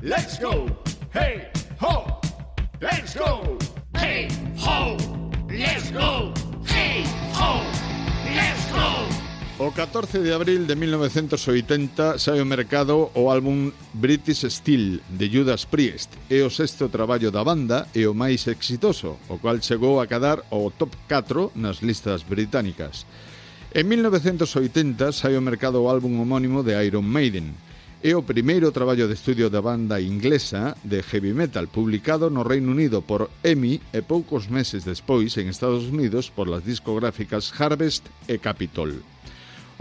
[0.00, 0.70] Let's go,
[1.10, 1.50] hey
[1.82, 2.06] ho.
[2.80, 3.58] Let's go,
[3.98, 4.94] hey ho.
[5.50, 6.30] Let's go,
[6.70, 7.02] hey
[7.34, 7.66] ho.
[8.30, 8.86] Let's go.
[9.58, 15.66] O 14 de abril de 1980 sai ao mercado o álbum British Steel de Judas
[15.66, 16.14] Priest.
[16.30, 20.46] É o sexto traballo da banda e o máis exitoso, o cual chegou a cadar
[20.54, 23.02] o top 4 nas listas británicas.
[23.74, 27.66] En 1980 sai ao mercado o álbum homónimo de Iron Maiden
[28.00, 32.70] é o primeiro traballo de estudio da banda inglesa de heavy metal publicado no Reino
[32.70, 38.38] Unido por EMI e poucos meses despois en Estados Unidos por las discográficas Harvest e
[38.38, 39.02] Capitol.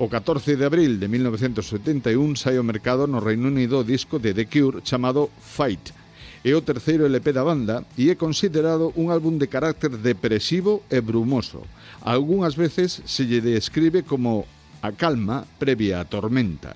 [0.01, 4.33] O 14 de abril de 1971 sai ao mercado no Reino Unido o disco de
[4.33, 5.93] The Cure chamado Fight.
[6.41, 11.05] É o terceiro LP da banda e é considerado un álbum de carácter depresivo e
[11.05, 11.61] brumoso.
[12.01, 14.49] Algúnas veces se lle describe como
[14.81, 16.73] a calma previa a tormenta.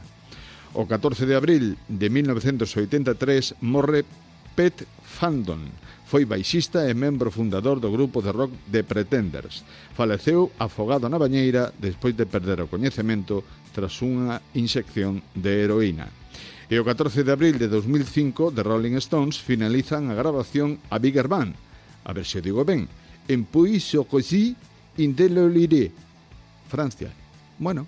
[0.73, 4.07] O 14 de abril de 1983 morre
[4.55, 5.67] Pet Fandon.
[6.07, 9.67] Foi baixista e membro fundador do grupo de rock The Pretenders.
[9.95, 13.43] Faleceu afogado na bañeira despois de perder o coñecemento
[13.75, 16.07] tras unha inxección de heroína.
[16.71, 21.27] E o 14 de abril de 2005, The Rolling Stones finalizan a grabación a Bigger
[21.27, 21.51] Band.
[22.07, 22.87] A ver se o digo ben.
[23.27, 24.55] En Puis-sur-Cozy,
[25.03, 25.91] Indeloliré,
[26.71, 27.11] Francia.
[27.59, 27.87] Bueno,